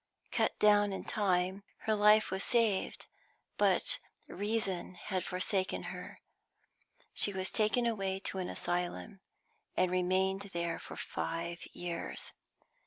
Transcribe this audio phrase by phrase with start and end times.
[0.31, 3.05] Cut down in time, her life was saved,
[3.59, 6.21] but reason had forsaken her.
[7.13, 9.19] She was taken away to an asylum,
[9.77, 12.31] and remained there for five years.